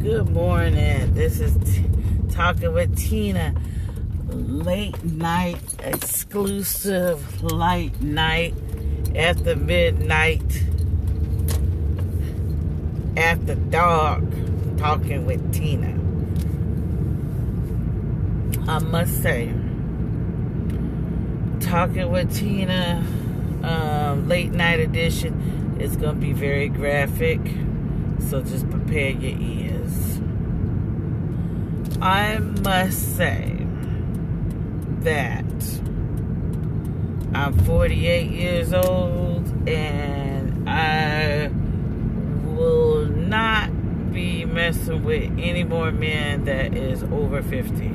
Good 0.00 0.30
morning. 0.30 1.12
This 1.14 1.40
is 1.40 1.56
T- 1.56 1.84
Talking 2.30 2.72
with 2.72 2.96
Tina. 2.96 3.52
Late 4.28 5.02
night, 5.02 5.58
exclusive 5.80 7.42
light 7.42 8.00
night 8.00 8.54
after 9.16 9.56
midnight, 9.56 10.62
after 13.16 13.56
dark, 13.56 14.22
talking 14.76 15.26
with 15.26 15.52
Tina. 15.52 15.88
I 18.70 18.78
must 18.78 19.20
say, 19.20 19.52
talking 21.58 22.12
with 22.12 22.32
Tina, 22.36 23.04
um, 23.64 24.28
late 24.28 24.52
night 24.52 24.78
edition 24.78 25.76
is 25.80 25.96
going 25.96 26.14
to 26.14 26.20
be 26.20 26.32
very 26.32 26.68
graphic, 26.68 27.40
so 28.28 28.42
just 28.42 28.68
prepare 28.70 29.10
your 29.10 29.38
ears. 29.38 30.20
I 32.00 32.38
must 32.38 33.16
say 33.16 33.56
that 35.00 35.44
I'm 37.34 37.58
48 37.64 38.30
years 38.30 38.72
old 38.72 39.46
and 39.68 40.68
I 40.68 41.48
will 42.44 43.06
not 43.06 44.12
be 44.12 44.44
messing 44.44 45.04
with 45.04 45.30
any 45.38 45.64
more 45.64 45.90
men 45.90 46.44
that 46.44 46.74
is 46.74 47.02
over 47.04 47.42
50. 47.42 47.92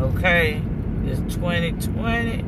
Okay? 0.00 0.62
It's 1.04 1.20
2020. 1.34 2.44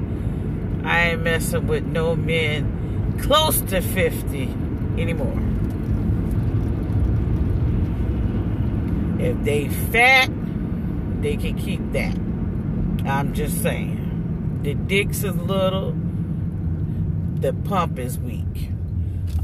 I 0.84 1.10
ain't 1.10 1.22
messing 1.22 1.66
with 1.66 1.84
no 1.84 2.16
men 2.16 3.18
close 3.20 3.60
to 3.62 3.80
50 3.80 4.42
anymore. 4.98 5.59
If 9.20 9.44
they 9.44 9.68
fat, 9.68 10.30
they 11.20 11.36
can 11.36 11.58
keep 11.58 11.92
that. 11.92 12.16
I'm 13.06 13.34
just 13.34 13.62
saying. 13.62 14.60
The 14.62 14.74
dick's 14.74 15.24
is 15.24 15.36
little, 15.36 15.94
the 17.36 17.52
pump 17.52 17.98
is 17.98 18.18
weak. 18.18 18.70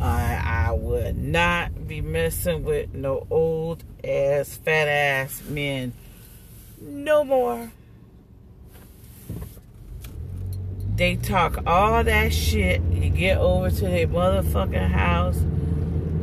I 0.00 0.66
I 0.68 0.72
would 0.72 1.16
not 1.16 1.86
be 1.86 2.00
messing 2.00 2.64
with 2.64 2.94
no 2.94 3.26
old 3.30 3.84
ass, 4.04 4.56
fat 4.56 4.88
ass 4.88 5.42
men 5.48 5.92
no 6.80 7.24
more. 7.24 7.70
They 10.96 11.16
talk 11.16 11.58
all 11.66 12.02
that 12.04 12.32
shit. 12.32 12.80
You 12.90 13.10
get 13.10 13.38
over 13.38 13.70
to 13.70 13.80
their 13.80 14.08
motherfucking 14.08 14.90
house. 14.90 15.38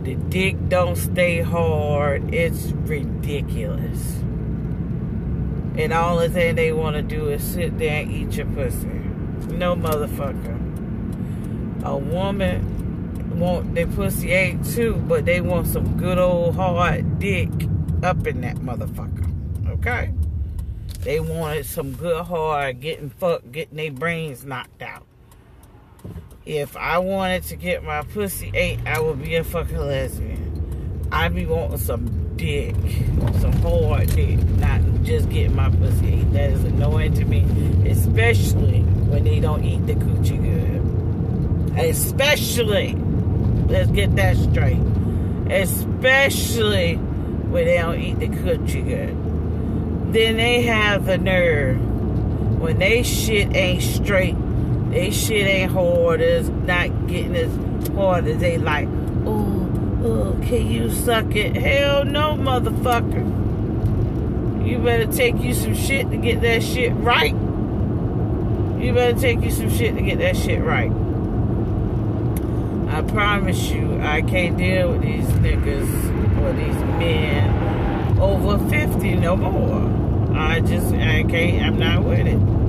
The 0.03 0.15
dick 0.15 0.57
don't 0.67 0.97
stay 0.97 1.39
hard. 1.41 2.33
It's 2.33 2.71
ridiculous. 2.71 4.15
And 5.77 5.93
all 5.93 6.17
the 6.17 6.29
thing 6.29 6.55
they 6.55 6.73
want 6.73 6.97
to 6.97 7.01
do 7.01 7.29
is 7.29 7.41
sit 7.41 7.77
there 7.77 8.01
and 8.01 8.11
eat 8.11 8.33
your 8.35 8.45
pussy. 8.47 8.87
No 9.47 9.75
motherfucker. 9.75 10.59
A 11.85 11.95
woman 11.95 13.39
want 13.39 13.73
their 13.75 13.87
pussy 13.87 14.31
ate 14.31 14.63
too, 14.65 14.95
but 15.07 15.25
they 15.25 15.39
want 15.39 15.67
some 15.67 15.97
good 15.97 16.17
old 16.17 16.55
hard 16.55 17.19
dick 17.19 17.49
up 18.03 18.27
in 18.27 18.41
that 18.41 18.57
motherfucker. 18.57 19.29
Okay? 19.69 20.13
They 20.99 21.21
wanted 21.21 21.65
some 21.65 21.93
good 21.93 22.25
hard 22.25 22.81
getting 22.81 23.09
fucked, 23.09 23.51
getting 23.51 23.77
their 23.77 23.91
brains 23.91 24.43
knocked 24.45 24.81
out. 24.81 25.05
If 26.45 26.75
I 26.75 26.97
wanted 26.97 27.43
to 27.43 27.55
get 27.55 27.83
my 27.83 28.01
pussy 28.01 28.51
ate, 28.53 28.79
I 28.85 28.99
would 28.99 29.21
be 29.21 29.35
a 29.35 29.43
fucking 29.43 29.77
lesbian. 29.77 31.07
I'd 31.11 31.33
be 31.33 31.45
wanting 31.45 31.77
some 31.77 32.35
dick, 32.35 32.75
some 33.39 33.53
hard 33.53 34.09
dick, 34.13 34.39
not 34.57 34.81
just 35.03 35.29
getting 35.29 35.55
my 35.55 35.69
pussy 35.69 36.15
ate. 36.15 36.33
That 36.33 36.49
is 36.49 36.63
annoying 36.65 37.13
to 37.13 37.25
me, 37.25 37.45
especially 37.89 38.81
when 38.81 39.23
they 39.23 39.39
don't 39.39 39.63
eat 39.63 39.85
the 39.87 39.93
coochie 39.93 40.41
good. 40.41 41.79
Especially, 41.79 42.95
let's 43.67 43.89
get 43.91 44.15
that 44.17 44.35
straight. 44.35 44.81
Especially 45.49 46.95
when 46.95 47.65
they 47.65 47.77
don't 47.77 47.99
eat 47.99 48.19
the 48.19 48.27
coochie 48.27 48.85
good 48.85 49.23
then 50.13 50.37
they 50.37 50.61
have 50.61 51.05
the 51.05 51.17
nerve 51.17 51.81
when 52.59 52.77
they 52.77 53.01
shit 53.01 53.55
ain't 53.55 53.81
straight, 53.81 54.35
they 54.93 55.09
shit 55.11 55.47
ain't 55.47 55.71
hard, 55.71 56.21
it's 56.21 56.49
not 56.49 57.07
getting 57.07 57.35
as 57.35 57.87
hard 57.89 58.27
as 58.27 58.39
they 58.39 58.57
like. 58.57 58.87
Oh, 59.25 59.69
oh, 60.03 60.39
can 60.45 60.67
you 60.67 60.91
suck 60.91 61.35
it? 61.35 61.55
Hell 61.55 62.05
no, 62.05 62.35
motherfucker. 62.35 63.41
You 64.67 64.77
better 64.77 65.07
take 65.07 65.41
you 65.41 65.53
some 65.53 65.75
shit 65.75 66.09
to 66.11 66.17
get 66.17 66.41
that 66.41 66.63
shit 66.63 66.93
right. 66.93 67.33
You 67.33 68.93
better 68.93 69.19
take 69.19 69.41
you 69.41 69.51
some 69.51 69.69
shit 69.69 69.95
to 69.95 70.01
get 70.01 70.19
that 70.19 70.37
shit 70.37 70.61
right. 70.61 70.91
I 72.93 73.01
promise 73.01 73.71
you, 73.71 73.99
I 73.99 74.21
can't 74.21 74.57
deal 74.57 74.91
with 74.91 75.01
these 75.01 75.25
niggas 75.25 76.41
or 76.41 76.53
these 76.53 76.75
men 76.99 78.19
over 78.19 78.57
50 78.69 79.15
no 79.15 79.35
more. 79.35 80.37
I 80.37 80.59
just, 80.59 80.93
I 80.93 81.23
can't, 81.23 81.63
I'm 81.65 81.79
not 81.79 82.03
with 82.03 82.27
it. 82.27 82.62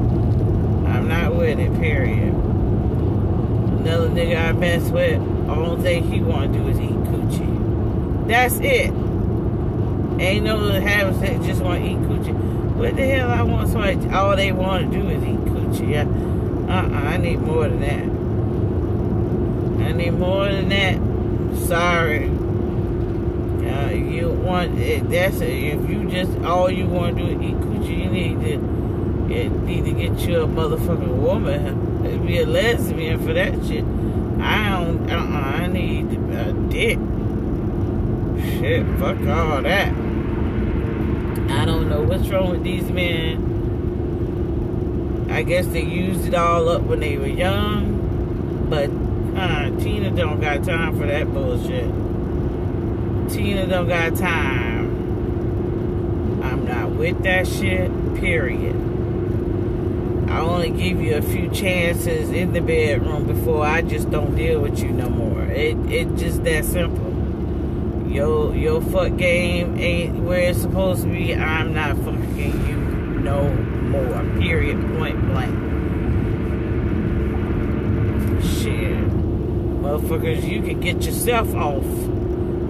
I'm 0.95 1.09
not 1.09 1.35
with 1.35 1.59
it, 1.59 1.75
period. 1.81 2.33
Another 2.33 4.09
nigga 4.09 4.49
I 4.49 4.53
mess 4.53 4.89
with, 4.91 5.21
all 5.49 5.77
thing 5.83 6.05
he 6.05 6.21
want 6.21 6.53
to 6.53 6.59
do 6.61 6.69
is 6.69 6.79
eat 6.79 6.91
coochie. 6.91 8.29
That's 8.29 8.55
it. 8.61 8.93
Ain't 10.21 10.45
no 10.45 10.71
habits 10.81 11.19
that 11.19 11.43
just 11.43 11.61
want 11.61 11.83
to 11.83 11.91
eat 11.91 11.99
coochie. 11.99 12.33
What 12.77 12.95
the 12.95 13.07
hell 13.07 13.29
I 13.29 13.43
want 13.43 13.71
somebody, 13.71 14.09
all 14.11 14.37
they 14.37 14.53
want 14.53 14.93
to 14.93 14.99
do 15.01 15.09
is 15.09 15.23
eat 15.25 15.41
coochie. 15.41 15.97
Uh-uh, 16.69 16.89
I 16.97 17.17
need 17.17 17.41
more 17.41 17.69
than 17.69 17.81
that. 17.81 18.05
I 19.89 19.93
need 19.93 20.13
more 20.13 20.47
than 20.47 20.69
that. 20.69 20.99
Sorry. 21.67 22.31
Uh, 23.69 23.91
you 23.91 24.31
want 24.31 24.79
it, 24.79 25.11
that's 25.11 25.41
it. 25.41 25.51
If 25.51 25.91
you 25.91 26.09
just 26.09 26.31
all 26.45 26.71
you 26.71 26.87
want 26.87 27.17
to 27.17 27.25
do 27.25 27.31
is 27.33 27.43
eat 27.43 27.57
coochie, 27.57 28.05
you 28.05 28.11
need 28.11 28.41
you 29.35 29.51
need 29.51 29.85
to 29.85 29.93
get 29.93 30.19
you 30.21 30.43
a 30.43 30.47
motherfucking 30.47 31.17
woman. 31.17 32.27
Be 32.27 32.39
a 32.39 32.47
lesbian 32.47 33.21
for 33.25 33.33
that 33.33 33.53
shit. 33.67 33.85
I 34.41 34.71
don't. 34.71 35.11
Uh 35.11 35.17
I 35.65 35.67
need 35.67 36.13
a 36.33 36.53
dick. 36.69 36.99
Shit, 38.61 38.87
fuck 38.99 39.19
all 39.27 39.63
that. 39.63 39.89
I 41.51 41.65
don't 41.65 41.89
know 41.89 42.03
what's 42.03 42.29
wrong 42.29 42.51
with 42.51 42.63
these 42.63 42.91
men. 42.91 43.53
I 45.31 45.43
guess 45.43 45.67
they 45.67 45.83
used 45.83 46.27
it 46.27 46.35
all 46.35 46.69
up 46.69 46.83
when 46.83 47.01
they 47.01 47.17
were 47.17 47.27
young, 47.27 48.67
but 48.69 48.91
uh, 49.39 49.71
Tina 49.81 50.11
don't 50.11 50.41
got 50.41 50.63
time 50.65 50.99
for 50.99 51.07
that 51.07 51.33
bullshit. 51.33 51.91
Tina 53.31 53.67
don't 53.67 53.89
got 53.89 54.15
time. 54.17 54.85
I'm 56.43 56.67
not 56.67 56.91
with 56.91 57.23
that 57.23 57.47
shit, 57.47 57.91
period. 58.17 58.94
I 60.35 60.41
only 60.41 60.71
give 60.71 61.01
you 61.01 61.15
a 61.15 61.23
few 61.23 61.49
chances 61.51 62.29
in 62.31 62.55
the 62.55 62.61
bedroom 62.61 63.25
before 63.25 63.65
I 63.65 63.83
just 63.83 64.11
don't 64.11 64.35
deal 64.35 64.61
with 64.61 64.83
you 64.83 64.91
no 64.91 65.09
more. 65.09 65.45
It 65.45 65.77
it 65.89 66.17
just 66.17 66.43
that 66.43 66.65
simple. 66.65 67.13
Your 68.11 68.53
your 68.53 68.83
fuck 68.83 69.17
game 69.17 69.79
ain't 69.79 70.25
where 70.25 70.41
it's 70.51 70.61
supposed 70.61 71.05
to 71.05 71.09
be. 71.09 71.37
I'm 71.37 71.73
not 71.73 71.97
fucking 71.99 72.67
you 72.67 72.77
no 73.23 73.49
more. 73.55 74.41
Period. 74.41 74.77
Point 74.99 75.25
blank. 75.29 75.55
Shit. 78.43 79.09
Motherfuckers, 79.83 80.43
you 80.51 80.63
can 80.63 80.81
get 80.81 81.05
yourself 81.05 81.55
off 81.55 81.85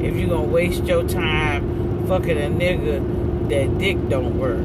if 0.03 0.15
you're 0.15 0.29
gonna 0.29 0.43
waste 0.43 0.85
your 0.85 1.09
time 1.09 2.07
fucking 2.09 2.37
a 2.37 2.51
nigga 2.51 3.49
that 3.49 3.79
dick 3.79 3.97
don't 4.11 4.39
work. 4.39 4.61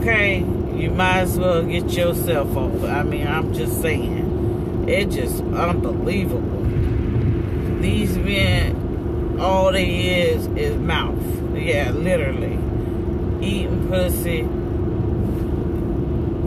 Okay? 0.00 0.44
You 0.76 0.90
might 0.90 1.20
as 1.20 1.38
well 1.38 1.62
get 1.62 1.90
yourself 1.90 2.54
off. 2.54 2.84
I 2.84 3.02
mean, 3.02 3.26
I'm 3.26 3.54
just 3.54 3.80
saying. 3.80 4.84
It's 4.86 5.16
just 5.16 5.42
unbelievable. 5.42 6.60
These 7.80 8.18
men, 8.18 9.38
all 9.40 9.72
they 9.72 9.86
is 10.20 10.46
is 10.48 10.76
mouth. 10.76 11.18
Yeah, 11.56 11.92
literally. 11.92 12.58
Eating 13.40 13.88
pussy. 13.88 14.42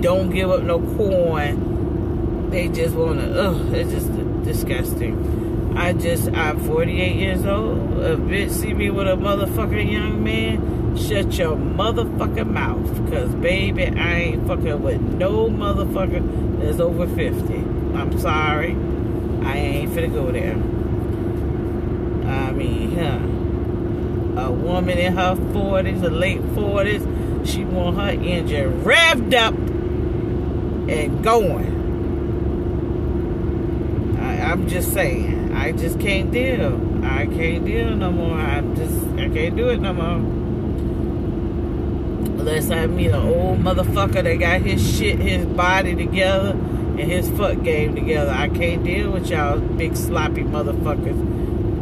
Don't 0.02 0.30
give 0.30 0.52
up 0.52 0.62
no 0.62 0.80
coin. 0.96 2.50
They 2.52 2.68
just 2.68 2.96
wanna, 2.96 3.24
ugh, 3.24 3.74
it's 3.74 3.92
just 3.92 4.44
disgusting. 4.44 5.49
I 5.76 5.94
just, 5.94 6.30
I'm 6.30 6.60
48 6.60 7.16
years 7.16 7.46
old. 7.46 7.78
A 8.00 8.18
bitch 8.18 8.52
see 8.52 8.74
me 8.74 8.90
with 8.90 9.08
a 9.08 9.16
motherfucking 9.16 9.92
young 9.92 10.24
man, 10.24 10.98
shut 10.98 11.34
your 11.38 11.56
motherfucking 11.56 12.50
mouth. 12.50 13.06
Because, 13.06 13.34
baby, 13.36 13.86
I 13.86 14.16
ain't 14.16 14.48
fucking 14.48 14.82
with 14.82 15.02
no 15.02 15.48
motherfucker 15.48 16.60
that's 16.60 16.80
over 16.80 17.08
50. 17.08 17.54
I'm 17.96 18.20
sorry. 18.20 18.76
I 19.42 19.58
ain't 19.58 19.92
finna 19.92 20.14
go 20.14 20.32
there. 20.32 20.56
I 22.30 22.52
mean, 22.52 22.98
huh. 22.98 23.20
a 24.42 24.52
woman 24.52 24.98
in 24.98 25.14
her 25.14 25.36
40s 25.36 26.04
or 26.04 26.10
late 26.10 26.42
40s. 26.42 27.48
She 27.48 27.64
want 27.64 27.98
her 27.98 28.10
engine 28.10 28.84
revved 28.84 29.34
up 29.34 29.54
and 30.90 31.24
going. 31.24 31.78
I, 34.20 34.52
I'm 34.52 34.68
just 34.68 34.94
saying. 34.94 35.39
I 35.60 35.74
just 35.74 36.00
can't 36.00 36.32
deal. 36.32 37.06
I 37.06 37.26
can't 37.26 37.66
deal 37.66 37.94
no 37.94 38.12
more. 38.12 38.38
I 38.38 38.62
just 38.76 39.06
I 39.20 39.28
can't 39.28 39.58
do 39.58 39.68
it 39.68 39.82
no 39.82 39.94
more. 39.94 40.16
Unless 42.40 42.72
I 42.72 42.88
meet 42.88 43.08
an 43.08 43.16
old 43.16 43.60
motherfucker 43.60 44.24
that 44.24 44.36
got 44.36 44.62
his 44.62 44.98
shit, 44.98 45.20
his 45.20 45.46
body 45.46 45.96
together 45.96 46.52
and 46.52 47.02
his 47.02 47.30
fuck 47.32 47.62
game 47.62 47.94
together. 47.94 48.32
I 48.32 48.48
can't 48.48 48.86
deal 48.86 49.12
with 49.12 49.30
y'all 49.30 49.60
big 49.60 49.98
sloppy 49.98 50.44
motherfuckers 50.44 51.18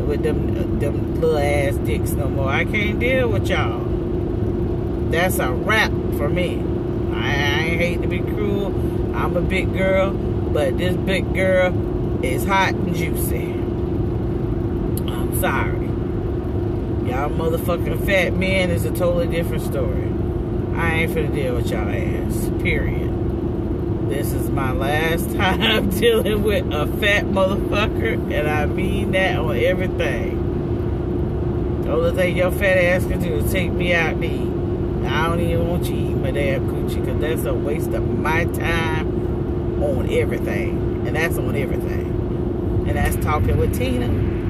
with 0.08 0.24
them 0.24 0.80
them 0.80 1.22
little 1.22 1.38
ass 1.38 1.76
dicks 1.86 2.12
no 2.14 2.28
more. 2.30 2.50
I 2.50 2.66
can't 2.66 3.00
deal 3.00 3.30
with 3.30 3.48
y'all. 3.48 3.84
That's 5.12 5.38
a 5.38 5.52
wrap 5.52 5.92
for 6.18 6.30
me. 6.30 6.64
I, 7.14 7.28
I 7.28 7.62
hate 7.78 8.02
to 8.02 8.08
be 8.08 8.20
cruel. 8.22 8.74
I'm 9.16 9.38
a 9.38 9.42
big 9.42 9.72
girl, 9.72 10.12
but 10.12 10.80
this 10.80 10.96
big 10.96 11.32
girl 11.36 12.24
is 12.26 12.44
hot 12.44 12.74
and 12.74 12.96
juicy. 12.96 13.67
Sorry. 15.40 15.86
Y'all 17.08 17.30
motherfucking 17.30 18.04
fat 18.08 18.34
men 18.34 18.72
is 18.72 18.86
a 18.86 18.90
totally 18.90 19.28
different 19.28 19.62
story. 19.62 20.12
I 20.76 20.96
ain't 20.96 21.12
finna 21.12 21.32
deal 21.34 21.56
with 21.56 21.70
y'all 21.70 21.88
ass. 21.88 22.50
Period. 22.62 23.14
This 24.10 24.34
is 24.34 24.50
my 24.50 24.72
last 24.72 25.32
time 25.36 25.92
dealing 25.92 26.42
with 26.42 26.66
a 26.74 26.88
fat 26.98 27.26
motherfucker, 27.26 28.34
and 28.34 28.48
I 28.48 28.66
mean 28.66 29.12
that 29.12 29.38
on 29.38 29.56
everything. 29.58 30.44
The 31.84 31.92
only 31.92 32.12
thing 32.14 32.36
your 32.36 32.52
fat 32.52 32.78
ass 32.78 33.06
can 33.06 33.22
do 33.22 33.36
is 33.36 33.52
take 33.52 33.72
me 33.72 33.94
out 33.94 34.20
to 34.20 34.26
eat. 34.26 35.06
I 35.06 35.28
don't 35.28 35.40
even 35.40 35.68
want 35.68 35.86
you 35.86 35.94
eating 35.96 36.22
my 36.22 36.32
damn 36.32 36.68
coochie, 36.68 37.00
because 37.06 37.22
that's 37.22 37.46
a 37.46 37.54
waste 37.54 37.92
of 37.92 38.08
my 38.08 38.46
time 38.46 39.84
on 39.84 40.10
everything. 40.10 41.06
And 41.06 41.16
that's 41.16 41.38
on 41.38 41.56
everything. 41.56 42.08
And 42.88 42.98
that's 42.98 43.16
talking 43.18 43.58
with 43.58 43.78
Tina. 43.78 44.08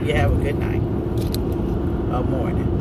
You 0.08 0.14
have 0.14 0.32
a 0.32 0.42
good 0.42 0.58
night. 0.58 0.82
A 2.14 2.24
morning. 2.24 2.77